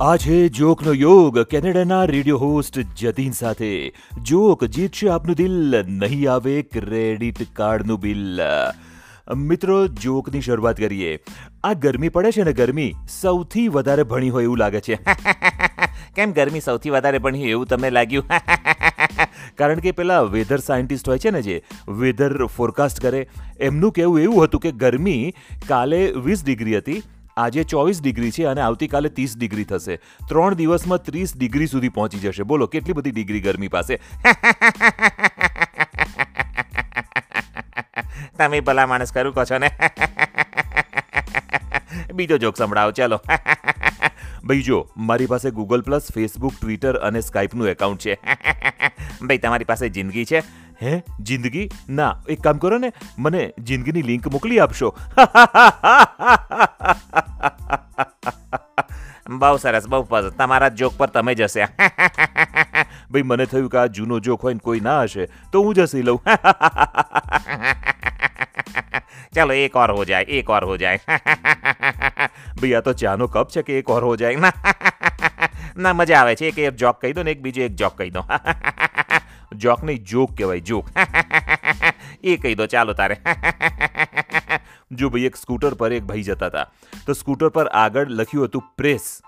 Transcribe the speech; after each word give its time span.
આ 0.00 0.16
છે 0.16 0.48
જોકનો 0.48 0.92
યોગ 0.92 1.38
કેનેડાના 1.42 2.04
રેડિયો 2.04 2.36
હોસ્ટ 2.36 2.78
જતીન 2.78 3.30
સાથે. 3.30 3.92
જોક 4.22 4.64
જીતશે 4.64 5.08
આપનું 5.08 5.36
દિલ, 5.36 5.84
નહીં 5.86 6.32
આવે 6.32 6.62
ક્રેડિટ 6.62 7.38
કાર્ડનું 7.52 8.00
બિલ. 8.00 8.42
મિત્રો, 9.36 9.86
જોકની 9.86 10.40
શરૂઆત 10.40 10.76
કરીએ. 10.76 11.18
આ 11.64 11.72
ગરમી 11.72 12.08
પડે 12.08 12.30
છે 12.30 12.42
ને 12.42 12.52
ગરમી? 12.52 12.94
સૌથી 13.20 13.68
વધારે 13.68 14.02
ભણી 14.02 14.30
હોય 14.30 14.44
એવું 14.44 14.58
લાગે 14.58 14.80
છે. 14.80 14.98
કેમ 16.16 16.32
ગરમી 16.32 16.60
સૌથી 16.60 16.90
વધારે 16.90 17.18
ભણી 17.18 17.48
એવું 17.48 17.66
તમને 17.66 17.90
લાગ્યું? 17.90 18.24
કારણ 19.58 19.78
કે 19.78 19.92
પેલા 19.92 20.20
વેધર 20.20 20.56
સાયન્ટિસ્ટ 20.56 21.08
હોય 21.08 21.18
છે 21.18 21.30
ને 21.30 21.42
જે, 21.42 21.62
વેધર 21.88 22.46
ફોરકાસ્ટ 22.46 23.00
કરે, 23.00 23.28
એમનું 23.60 23.92
કહેવું 23.92 24.20
એવું 24.20 24.44
હતું 24.44 24.60
કે 24.60 24.72
ગરમી 24.72 25.32
કાલે 25.68 26.12
વીસ 26.24 26.44
ડિગ્રી 26.44 26.78
હતી 26.78 27.02
આજે 27.36 27.64
ચોવીસ 27.64 28.00
ડિગ્રી 28.00 28.32
છે 28.32 28.46
અને 28.48 28.60
આવતીકાલે 28.64 29.08
ત્રીસ 29.08 29.36
ડિગ્રી 29.36 29.64
થશે. 29.64 29.98
ત્રણ 30.28 30.54
દિવસમાં 30.56 31.02
ત્રીસ 31.04 31.36
ડિગ્રી 31.36 31.68
સુધી 31.68 31.88
પહોંચી 31.88 32.18
જશે. 32.18 32.44
બોલો, 32.44 32.66
કેટલી 32.66 32.94
બધી 32.94 33.12
ડિગ્રી 33.12 33.40
ગરમી 33.40 33.68
પાસે? 33.68 33.98
તમે 38.38 38.60
ભલા 38.60 38.86
માણસ 38.86 39.12
કરું 39.12 39.34
કહો 39.34 39.44
છો 39.44 39.58
ને? 39.58 39.70
બીજો 42.16 42.38
જોક 42.38 42.56
સંભળાવો, 42.56 42.92
ચાલો. 42.92 43.20
ભાઈ, 44.46 44.62
જો, 44.62 44.86
મારી 44.96 45.26
પાસે 45.26 45.50
ગૂગલ 45.50 45.82
પ્લસ 45.82 46.12
ફેસબુક 46.12 46.54
ટ્વિટર 46.56 46.98
અને 47.02 47.20
સ્કાઇપનું 47.20 47.68
એકાઉન્ટ 47.68 48.00
છે. 48.00 48.16
ભાઈ, 49.20 49.38
તમારી 49.38 49.64
પાસે 49.64 49.90
જિંદગી 49.90 50.24
છે. 50.24 50.42
હે 50.82 51.02
જિંદગી? 51.20 51.68
ના 51.88 52.16
એક 52.28 52.42
કામ 52.42 52.58
કરો 52.58 52.78
ને 52.78 52.92
મને 53.18 53.52
જિંદગીની 53.60 54.02
લિંક 54.02 54.28
મોકલી 54.28 54.60
આપશો. 54.60 54.92
બહુ 59.26 59.58
સરસ 59.58 59.88
બહુ 59.88 60.04
પસંદ 60.04 60.36
તમારા 60.38 60.70
જોક 60.70 60.94
પર 60.98 61.10
તમે 61.10 61.34
જશે 61.34 61.66
ભાઈ 63.10 63.22
મને 63.22 63.46
થયું 63.46 63.68
કે 63.68 63.78
આ 63.78 63.88
જૂનો 63.88 64.20
જોક 64.20 64.42
હોય 64.42 64.54
ને 64.54 64.60
કોઈ 64.60 64.80
ના 64.80 65.02
હશે 65.02 65.26
તો 65.52 65.62
હું 65.62 65.74
જશે 65.74 66.02
લઉં. 66.02 66.18
ચાલો 69.34 69.54
એક 69.54 69.76
ઓર 69.76 69.90
હો 69.90 70.04
જાય 70.04 70.26
એક 70.40 70.50
ઓર 70.50 70.64
હો 70.64 70.76
જાય. 70.76 70.98
ભાઈ 72.60 72.74
આ 72.74 72.80
તો 72.80 72.94
ચાનો 72.94 73.28
કપ 73.28 73.50
છે 73.50 73.62
કે 73.62 73.78
એક 73.78 73.90
ઓર 73.90 74.04
હો 74.04 74.16
જાય? 74.16 74.38
ના 74.38 74.52
ના 75.76 75.92
મજા 75.92 76.20
આવે 76.20 76.36
છે. 76.36 76.48
એક 76.48 76.58
એક 76.58 76.76
જોક 76.76 77.00
કહી 77.00 77.12
દો 77.12 77.22
ને 77.22 77.30
એક 77.36 77.42
બીજો 77.42 77.62
એક 77.62 77.74
જોક 77.74 77.96
કહી 77.98 78.10
દો. 78.10 78.22
જોક 79.58 79.82
નહીં, 79.82 80.04
જોક 80.04 80.36
કહેવાય, 80.36 80.60
જોક. 80.60 80.86
એ 82.22 82.36
કહી 82.36 82.54
દો, 82.54 82.66
ચાલો 82.66 82.94
તારે. 82.94 83.18
જો 84.92 85.10
ભાઈ, 85.10 85.30
એક 85.30 85.36
સ્કૂટર 85.36 85.74
પર 85.74 85.92
એક 85.92 86.04
ભાઈ 86.10 86.22
જતા 86.22 86.48
હતા. 86.48 86.66
તો 87.06 87.14
સ્કૂટર 87.14 87.48
પર 87.48 87.68
આગળ 87.84 88.20
લખ્યું 88.20 88.46
હતું 88.46 88.62
પ્રેસ. 88.76 89.22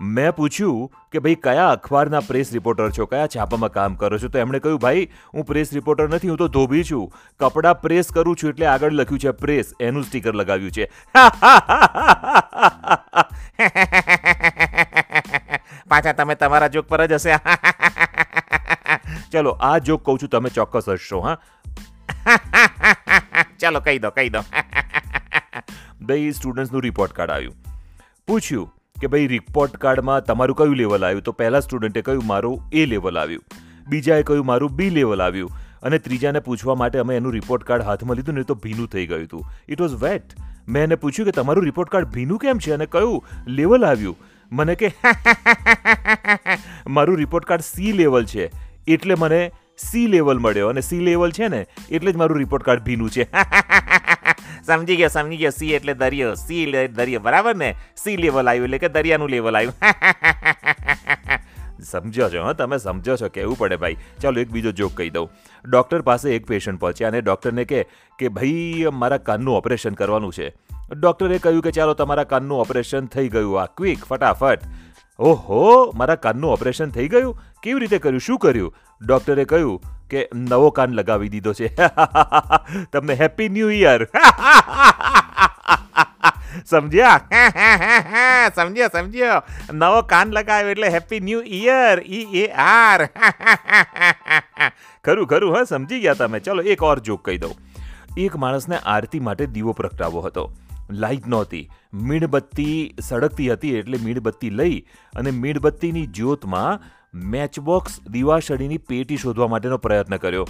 મેં 0.00 0.32
પૂછ્યું 0.32 0.88
કે 1.12 1.20
ભાઈ, 1.20 1.36
કયા 1.42 1.72
અખબારના 1.72 2.20
પ્રેસ 2.28 2.52
રિપોર્ટર 2.52 2.90
છો? 2.90 3.06
કયા 3.06 3.26
છાપામાં 3.26 3.70
કામ 3.70 3.94
કરો 3.94 4.18
છો? 4.18 4.28
તો 4.28 4.38
એમણે 4.38 4.58
કહ્યું, 4.58 4.78
ભાઈ, 4.78 5.08
હું 5.34 5.44
પ્રેસ 5.44 5.72
રિપોર્ટર 5.72 6.08
નથી, 6.08 6.28
હું 6.28 6.38
તો 6.38 6.48
ધોબી 6.48 6.84
છું. 6.84 7.08
કપડાં 7.40 7.80
પ્રેસ 7.80 8.10
કરું 8.10 8.36
છું 8.36 8.50
એટલે 8.54 8.66
આગળ 8.66 8.92
લખ્યું 8.92 9.18
છે 9.18 9.32
પ્રેસ. 9.44 9.74
એનું 9.80 10.04
સ્ટીકર 10.04 10.34
લગાવ્યું 10.34 10.72
છે. 10.72 10.88
પાછા 15.88 16.12
તમે 16.12 16.34
તમારા 16.34 16.68
જોક 16.68 16.88
પર 16.88 17.06
જ 17.06 17.14
હશે. 17.14 17.38
ચલો, 19.32 19.50
આ 19.50 19.78
જોક 19.78 20.04
કહું 20.04 20.18
છું, 20.18 20.28
તમે 20.28 20.50
ચોક્કસ 20.50 20.88
હશો 20.88 21.20
હા? 21.20 21.38
ચાલો, 23.58 23.80
કહી 23.80 23.98
દો 23.98 24.10
કહી 24.10 24.28
દો. 24.28 24.40
ભાઈ 26.00 26.32
સ્ટુડન્ટ્સનું 26.32 26.82
રિપોર્ટ 26.82 27.12
કાર્ડ 27.12 27.30
આવ્યું. 27.30 27.54
પૂછ્યું 28.26 28.74
કે 29.00 29.06
ભાઈ 29.06 29.26
રિપોર્ટ 29.26 29.76
કાર્ડમાં 29.76 30.24
તમારું 30.24 30.56
કયું 30.56 30.76
લેવલ 30.76 31.04
આવ્યું? 31.04 31.22
તો 31.22 31.32
પહેલા 31.32 31.60
સ્ટુડન્ટે 31.60 32.02
કહ્યું, 32.02 32.26
મારું 32.26 32.62
એ 32.72 32.86
લેવલ 32.86 33.18
આવ્યું. 33.18 33.44
બીજાએ 33.88 34.22
કહ્યું, 34.22 34.46
મારું 34.46 34.70
બી 34.70 34.90
લેવલ 34.90 35.22
આવ્યું. 35.22 35.50
અને 35.82 35.98
ત્રીજાને 35.98 36.40
પૂછવા 36.40 36.74
માટે 36.74 36.98
અમે 36.98 37.16
એનું 37.16 37.32
રિપોર્ટ 37.32 37.64
કાર્ડ 37.64 37.82
હાથમાં 37.82 38.16
લીધું 38.16 38.34
ને 38.34 38.42
તો 38.42 38.54
ભીનું 38.54 38.88
થઈ 38.88 39.06
ગયું 39.06 39.24
હતું. 39.24 39.50
ઇટ 39.68 39.80
વોઝ 39.80 40.02
વેટ 40.02 40.22
મેં 40.68 40.82
એને 40.82 40.94
પૂછ્યું 40.94 41.26
કે, 41.26 41.32
તમારું 41.32 41.64
રિપોર્ટ 41.64 41.90
કાર્ડ 41.90 42.06
ભીનું 42.06 42.38
કેમ 42.38 42.58
છે? 42.58 42.72
અને 42.72 42.86
કયું 42.86 43.24
લેવલ 43.46 43.84
આવ્યું? 43.84 44.16
મને 44.52 44.74
કે, 44.74 44.92
મારું 46.86 47.16
રિપોર્ટ 47.16 47.44
કાર્ડ 47.44 47.62
સી 47.62 47.92
લેવલ 47.92 48.24
છે. 48.24 48.71
એટલે 48.88 49.14
મને 49.14 49.50
સી 49.78 50.06
લેવલ 50.06 50.38
મળ્યો 50.38 50.68
અને 50.68 50.80
સી 50.80 51.00
લેવલ 51.00 51.30
છે 51.30 51.48
ને, 51.48 51.66
એટલે 51.90 52.12
જ 52.12 52.16
મારું 52.16 52.38
રિપોર્ટ 52.38 52.64
કાર્ડ 52.64 52.82
ભીનું 52.82 53.10
છે. 53.10 53.28
સમજી 54.66 54.96
ગયો 54.96 55.08
સમજી 55.08 55.36
ગયો. 55.36 55.50
સી 55.50 55.72
એટલે 55.72 55.94
દરિયો 55.94 56.34
સી 56.34 56.86
દરિયો. 56.86 57.20
બરાબર 57.20 57.56
ને? 57.56 57.74
સી 57.96 58.16
લેવલ 58.16 58.48
આવ્યું 58.48 58.64
એટલે 58.64 58.78
કે 58.78 58.88
દરિયાનું 58.88 59.28
લેવલ 59.28 59.56
આવ્યું. 59.56 59.74
સમજો 61.82 62.28
છો, 62.28 62.44
હા? 62.44 62.52
તમે 62.52 62.78
સમજો 62.78 63.16
છો 63.16 63.28
કહેવું 63.28 63.58
પડે 63.58 63.76
ભાઈ? 63.76 63.96
ચાલો 64.20 64.40
એક 64.40 64.50
બીજો 64.50 64.72
જોક 64.72 64.92
કહી 64.94 65.10
દઉં. 65.10 65.30
ડૉક્ટર 65.70 66.02
પાસે 66.02 66.36
એક 66.36 66.46
પેશન્ટ 66.46 66.80
પહોંચ્યા 66.80 67.08
અને 67.08 67.20
ડૉક્ટરને 67.20 67.64
કહે 67.64 67.84
કે 68.18 68.28
ભાઈ, 68.28 68.84
મારા 68.92 69.18
કાનનું 69.18 69.56
ઓપરેશન 69.56 69.94
કરવાનું 69.94 70.32
છે. 70.32 70.54
ડૉક્ટરે 71.00 71.38
કહ્યું 71.38 71.62
કે, 71.62 71.70
ચાલો, 71.70 71.94
તમારા 71.94 72.24
કાનનું 72.24 72.60
ઓપરેશન 72.60 73.06
થઈ 73.06 73.28
ગયું 73.28 73.62
આ 73.62 73.66
ક્વિક 73.66 74.04
ફટાફટ. 74.04 74.60
ઓહો, 75.22 75.92
મારા 75.94 76.14
કાનનું 76.14 76.52
ઓપરેશન 76.52 76.90
થઈ 76.90 77.08
ગયું? 77.08 77.42
કેવી 77.62 77.80
રીતે 77.80 77.98
કર્યું? 77.98 78.20
શું 78.20 78.38
કર્યું? 78.38 78.74
ડૉક્ટરે 79.06 79.44
કહ્યું 79.44 79.82
કે 80.10 80.28
નવો 80.34 80.70
કાન 80.70 80.92
લગાવી 80.92 81.28
દીધો 81.28 81.52
છે. 81.52 81.76
તમને 82.92 83.14
હેપી 83.14 83.48
ન્યૂ 83.48 83.70
યર. 83.70 84.04
સમજ્યા? 86.66 87.20
સમજ્યો 88.54 88.88
સમજ્યો. 88.88 89.42
નવો 89.72 90.02
કાન 90.02 90.32
લગાવ્યો 90.32 90.68
એટલે 90.68 90.88
happy 90.88 91.20
new 91.20 91.42
year 91.46 92.00
E 92.00 92.26
A 92.34 92.46
R 92.46 93.06
ખરું 95.04 95.26
ખરું, 95.26 95.56
હા, 95.56 95.64
સમજી 95.64 96.00
ગયા 96.00 96.14
તમે. 96.14 96.40
ચલો, 96.40 96.62
એક 96.62 96.82
ઓર 96.82 96.98
જોક 96.98 97.24
કહી 97.24 97.38
દઉં. 97.38 97.54
એક 98.16 98.36
માણસને 98.36 98.76
આરતી 98.76 99.20
માટે 99.20 99.46
દીવો 99.46 99.72
પ્રગટાવો 99.72 100.20
હતો. 100.20 100.52
લાઇટ 100.92 101.26
નહોતી. 101.26 101.68
મીણબત્તી 101.94 102.94
સળગતી 103.00 103.52
હતી 103.52 103.76
એટલે 103.76 103.98
મીણબત્તી 104.04 104.50
લઈ 104.50 104.86
અને 105.14 105.30
મીણબત્તીની 105.30 106.06
જ્યોતમાં 106.06 106.78
મેચબોક્સ 107.14 108.00
દીવાસળીની 108.10 108.78
પેટી 108.78 109.16
શોધવા 109.16 109.46
માટેનો 109.46 109.76
પ્રયત્ન 109.76 110.16
કર્યો. 110.16 110.46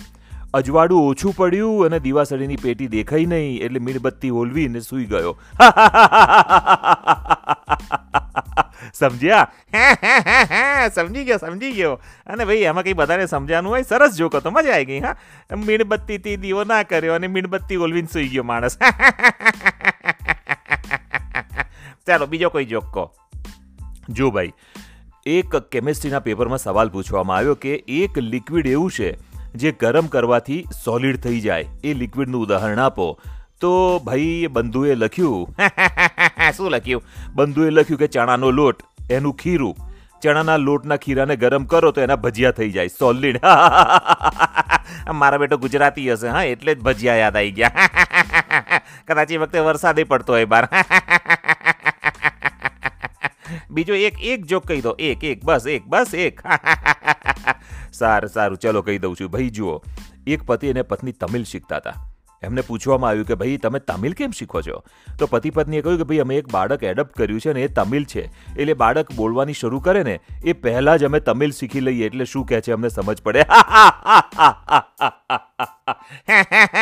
અજવાળું 0.55 1.09
ઓછું 1.09 1.37
પડ્યું 1.37 1.87
અને 1.87 1.99
દીવાસળીની 1.99 2.57
પેટી 2.57 2.87
દેખાઈ 2.87 3.27
નહીં 3.27 3.63
એટલે 3.63 3.79
મીણબત્તી 3.79 4.31
ઓલવીને 4.31 4.81
સૂઈ 4.81 5.05
ગયો. 5.05 5.37
સમજ્યા? 8.93 9.47
સમજી 10.95 11.25
ગયો 11.25 11.39
સમજી 11.39 11.73
ગયો. 11.73 11.99
અને 12.27 12.45
ભાઈ 12.45 12.57
એમાં 12.57 12.85
કંઈ 12.85 12.93
બધાને 12.93 13.27
સમજાનું 13.27 13.73
હોય? 13.73 13.83
સરસ 13.83 14.17
જોકો 14.17 14.41
તો 14.41 14.51
મજા 14.51 14.73
આવી 14.73 14.85
ગઈ, 14.85 14.99
હા? 14.99 15.17
મીણબત્તીથી 15.57 16.37
દીવો 16.37 16.65
ના 16.65 16.83
કર્યો 16.83 17.15
અને 17.15 17.27
મીણબત્તી 17.27 17.77
ઓલવીને 17.77 18.09
સૂઈ 18.13 18.29
ગયો 18.29 18.43
માણસ. 18.43 18.79
ચાલો 22.07 22.27
બીજો 22.27 22.49
કોઈ 22.49 22.65
જોક 22.65 22.85
કહો. 22.85 23.11
જો 24.09 24.31
ભાઈ 24.31 24.53
એક 25.27 25.57
કેમિસ્ટ્રીના 25.57 26.19
પેપરમાં 26.19 26.59
સવાલ 26.59 26.89
પૂછવામાં 26.89 27.37
આવ્યો 27.37 27.55
કે 27.55 27.75
એક 27.89 28.19
લિક્વિડ 28.19 28.67
એવું 28.67 28.91
છે 28.91 29.13
જે 29.55 29.73
ગરમ 29.73 30.07
કરવાથી 30.07 30.65
સોલિડ 30.85 31.17
થઈ 31.17 31.41
જાય. 31.41 31.69
એ 31.85 31.95
લિક્વિડનું 31.95 32.43
ઉદાહરણ 32.43 32.79
આપો. 32.79 33.21
તો 33.61 33.99
ભાઈ 33.99 34.47
બંધુએ 34.47 34.95
લખ્યું. 34.95 35.55
શું 36.57 36.71
લખ્યું? 36.71 37.03
બંધુએ 37.35 37.71
લખ્યું 37.71 37.99
કે 37.99 38.07
ચણાનો 38.07 38.51
લોટ 38.51 38.83
એનું 39.11 39.35
ખીરું. 39.35 39.77
ચણાના 40.23 40.57
લોટના 40.57 40.97
ખીરાને 40.97 41.37
ગરમ 41.37 41.65
કરો 41.65 41.91
તો 41.91 42.01
એના 42.01 42.17
ભજીયા 42.17 42.51
થઈ 42.51 42.71
જાય. 42.71 42.89
સોલિડ 42.89 43.41
મારા 45.23 45.39
બેટો 45.39 45.57
ગુજરાતી 45.57 46.13
હશે 46.13 46.29
હા 46.29 46.45
એટલે 46.45 46.75
જ 46.75 46.81
ભજીયા 46.81 47.15
યાદ 47.15 47.37
આવી 47.37 47.53
ગયા. 47.53 47.89
કદાચ 49.09 49.33
એ 49.33 49.37
વખતે 49.37 49.59
વરસાદે 49.61 50.05
પડતો 50.05 50.33
હોય 50.33 50.45
બાર. 50.45 50.69
બીજો 53.73 53.95
એક 53.95 54.15
એક 54.23 54.45
જોક 54.45 54.67
કહી 54.67 54.81
દો. 54.81 54.97
એક 54.99 55.25
એક, 55.25 55.45
બસ 55.45 55.67
એક 55.67 55.87
બસ, 55.87 56.15
એક. 56.15 56.41
સારું 57.93 58.31
સારું. 58.31 58.59
ચલો 58.59 58.83
કહી 58.83 58.99
દઉં 58.99 59.17
છું. 59.21 59.31
ભાઈ, 59.31 59.51
જુઓ. 59.51 59.83
એક 60.27 60.43
પતિ 60.43 60.71
અને 60.71 60.83
પત્ની 60.83 61.13
તમિલ 61.13 61.45
શીખતા 61.45 61.77
હતા. 61.77 61.95
એમને 62.43 62.61
પૂછવામાં 62.61 63.11
આવ્યું 63.11 63.27
કે, 63.27 63.35
ભાઈ, 63.35 63.57
તમે 63.57 63.79
તમિલ 63.79 64.13
કેમ 64.13 64.31
શીખો 64.31 64.63
છો? 64.63 64.83
તો 65.19 65.27
પતિ 65.27 65.51
પત્નીએ 65.51 65.81
કહ્યું 65.81 65.99
કે, 65.99 66.05
ભાઈ, 66.05 66.19
અમે 66.19 66.37
એક 66.37 66.53
બાળક 66.53 66.83
એડપ્ટ 66.83 67.17
કર્યું 67.17 67.41
છે 67.41 67.53
ને 67.53 67.63
એ 67.63 67.69
તમિલ 67.69 68.05
છે. 68.05 68.31
એટલે 68.59 68.75
બાળક 68.75 69.13
બોલવાની 69.13 69.53
શરૂ 69.53 69.81
કરે 69.81 70.03
ને, 70.03 70.21
એ 70.45 70.53
પહેલાં 70.53 70.99
જ 70.99 71.05
અમે 71.05 71.21
તમિલ 71.21 71.51
શીખી 71.51 71.81
લઈએ. 71.81 72.07
એટલે 72.07 72.25
શું 72.25 72.47
કહે 72.47 72.61
છે, 72.61 72.73
અમને 72.73 72.89
સમજ 72.89 73.23
પડે? 73.23 73.43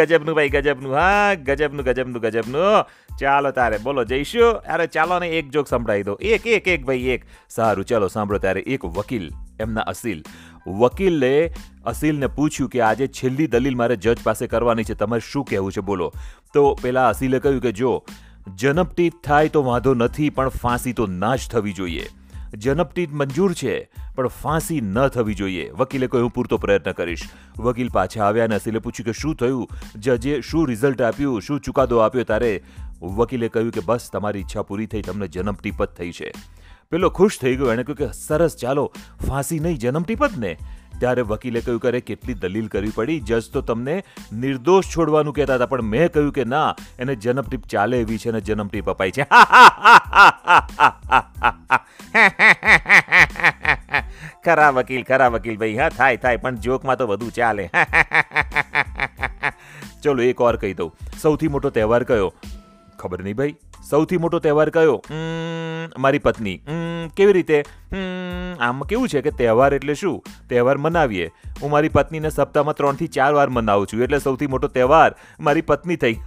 ગજબનું 0.00 0.34
ભાઈ, 0.34 0.48
ગજબનું, 0.48 0.94
હા, 0.94 1.34
ગજબનું 1.34 1.84
ગજબનું 1.84 2.22
ગજબનું. 2.22 2.84
ચાલો 3.16 3.50
તારે, 3.50 3.78
બોલો, 3.78 4.04
જઈશું? 4.04 4.52
અરે 4.52 4.86
ચાલો 4.86 5.18
ને 5.18 5.28
એક 5.28 5.50
જોક 5.50 5.68
સંભળાવી 5.68 6.02
દો. 6.02 6.14
એક 6.14 6.46
એક 6.46 6.68
એક 6.68 6.84
ભાઈ, 6.84 6.98
એક. 6.98 7.24
સારું, 7.48 7.84
ચાલો, 7.84 8.08
સાંભળો 8.08 8.38
ત્યારે 8.38 8.60
એક 8.60 8.84
વકીલ, 8.84 9.30
એમના 9.60 9.80
અસીલ. 9.80 10.22
વકીલે 10.66 11.52
અસીલને 11.84 12.26
પૂછ્યું 12.26 12.70
કે 12.70 12.80
આજે 12.80 13.06
છેલ્લી 13.06 13.46
દલીલ 13.46 13.76
મારે 13.76 13.96
જજ 13.96 14.22
પાસે 14.22 14.46
કરવાની 14.46 14.84
છે. 14.84 14.94
તમારે 14.94 15.32
શું 15.32 15.44
કહેવું 15.44 15.72
છે? 15.72 15.80
બોલો. 15.80 16.12
તો 16.54 16.78
પેલા 16.82 17.08
અસીલે 17.08 17.38
કહ્યું 17.38 17.60
કે 17.60 17.72
જો 17.72 18.04
જનપટી 18.54 19.10
થાય 19.24 19.48
તો 19.48 19.62
વાંધો 19.62 19.94
નથી, 19.94 20.30
પણ 20.30 20.48
ફાંસી 20.48 20.92
તો 20.92 21.06
ના 21.06 21.36
જ 21.36 21.40
થવી 21.50 21.72
જોઈએ. 21.72 22.06
જનપટીપ 22.54 23.12
મંજૂર 23.12 23.52
છે, 23.52 23.90
પણ 24.14 24.28
ફાંસી 24.28 24.80
ન 24.80 25.08
થવી 25.08 25.34
જોઈએ. 25.34 25.70
વકીલે 25.70 26.06
કહ્યું, 26.06 26.24
હું 26.24 26.32
પૂરતો 26.32 26.56
પ્રયત્ન 26.56 26.92
કરીશ. 26.92 27.22
વકીલ 27.58 27.88
પાછા 27.88 28.24
આવ્યા 28.24 28.44
અને 28.44 28.54
અસીલે 28.54 28.78
પૂછ્યું 28.78 29.04
કે 29.04 29.12
શું 29.12 29.34
થયું? 29.34 29.68
જજે 29.96 30.40
શું 30.40 30.68
રિઝલ્ટ 30.68 31.02
આપ્યું? 31.02 31.42
શું 31.42 31.60
ચુકાદો 31.60 31.98
આપ્યો 31.98 32.24
તારે? 32.24 32.62
વકીલે 33.02 33.48
કહ્યું 33.48 33.72
કે 33.72 33.80
બસ, 33.80 34.10
તમારી 34.12 34.40
ઈચ્છા 34.40 34.62
પૂરી 34.62 34.86
થઈ, 34.86 35.02
તમને 35.02 35.28
જન્મટીપત 35.28 35.94
થઈ 35.96 36.12
છે. 36.12 36.32
પેલો 36.90 37.10
ખુશ 37.10 37.38
થઈ 37.40 37.56
ગયો, 37.56 37.72
એણે 37.72 37.82
કહ્યું 37.82 38.10
કે 38.10 38.18
સરસ, 38.18 38.56
ચાલો. 38.56 38.92
ફાંસી 39.28 39.58
નહીં 39.58 39.78
જન્મટીપત 39.78 40.30
ને 40.38 40.58
ત્યારે 41.00 41.22
વકીલે 41.22 41.60
કહ્યું 41.60 41.80
કે 41.80 42.00
કેટલી 42.00 42.34
દલીલ 42.34 42.68
કરવી 42.68 42.90
પડી. 42.90 43.20
જજ 43.20 43.52
તો 43.52 43.60
તમને 43.60 44.02
નિર્દોષ 44.32 44.96
છોડવાનું 44.96 45.34
કહેતા 45.34 45.54
હતા, 45.54 45.66
પણ 45.66 45.90
મેં 45.94 46.08
કહ્યું 46.08 46.32
કે 46.32 46.44
ના, 46.44 46.74
એને 46.98 47.16
જન્મટીપ 47.16 47.66
ચાલે 47.66 48.00
એવી 48.00 48.18
છે 48.18 48.30
અને 48.30 48.40
જન્મટીપ 48.40 48.90
અપાય 48.90 49.10
છે. 49.10 49.26
ખરા 54.44 54.70
વકીલ 54.70 55.04
ખરા 55.04 55.28
વકીલ 55.28 55.56
ભાઈ. 55.56 55.76
હા, 55.76 55.88
થાય 55.88 56.16
થાય, 56.16 56.36
પણ 56.36 56.56
જોકમાં 56.56 56.96
તો 56.96 57.06
વધુ 57.06 57.30
ચાલે. 57.30 57.70
ચલો, 60.02 60.22
એક 60.22 60.40
ઓર 60.40 60.56
કહી 60.56 60.74
દઉં. 60.74 60.90
સૌથી 61.20 61.48
મોટો 61.48 61.70
તહેવાર 61.70 62.04
કયો? 62.04 62.32
ખબર 62.98 63.22
નહીં 63.22 63.36
ભાઈ. 63.36 63.69
સૌથી 63.90 64.16
મોટો 64.16 64.38
તહેવાર 64.38 64.70
કયો? 64.70 65.02
મારી 65.98 66.18
પત્ની. 66.18 66.62
કેવી 67.16 67.32
રીતે? 67.32 67.64
આમ 68.60 68.82
કેવું 68.82 69.08
છે 69.08 69.20
કે 69.20 69.30
તહેવાર 69.30 69.74
એટલે 69.74 69.94
શું? 69.94 70.24
તહેવાર 70.48 70.78
મનાવીએ. 70.78 71.30
હું 71.62 71.70
મારી 71.70 71.88
પત્નીને 71.88 72.30
સપ્તાહમાં 72.30 72.74
ત્રણથી 72.74 73.06
ચાર 73.08 73.34
વાર 73.34 73.48
મનાવું 73.48 73.86
છું. 73.86 74.02
એટલે 74.02 74.18
સૌથી 74.18 74.46
મોટો 74.46 74.68
તહેવાર 74.68 75.14
મારી 75.40 75.60
પત્ની 75.60 75.96
થઈ. 75.96 76.14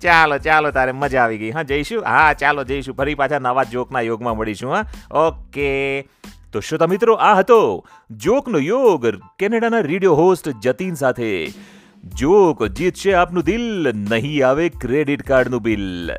ચાલો 0.00 0.38
ચાલો, 0.38 0.70
તારે 0.70 0.92
મજા 0.92 1.24
આવી 1.24 1.38
ગઈ. 1.38 1.50
હા, 1.50 1.62
જઈશું? 1.62 2.04
હા, 2.04 2.32
ચાલો, 2.32 2.64
જઈશું. 2.64 2.94
ફરી 2.94 3.14
પાછા 3.14 3.38
નવા 3.38 3.64
જોકના 3.64 4.00
યોગમાં 4.00 4.36
મળીશું, 4.36 4.74
હા. 4.74 4.84
ઓકે. 5.10 6.08
તો 6.52 6.60
શ્રોતા 6.60 6.86
મિત્રો, 6.86 7.14
આ 7.14 7.34
હતો 7.34 7.86
જોકનો 8.10 8.58
યોગ 8.58 9.06
કેનેડાના 9.38 9.80
રેડિયો 9.80 10.14
હોસ્ટ 10.14 10.48
જતીન 10.48 10.94
સાથે. 10.94 11.52
જોક 12.14 12.66
જીતશે 12.66 13.14
આપનું 13.14 13.44
દિલ, 13.44 13.92
નહીં 14.10 14.46
આવે 14.46 14.68
ક્રેડિટ 14.68 15.22
કાર્ડનું 15.22 15.62
બિલ. 15.62 16.10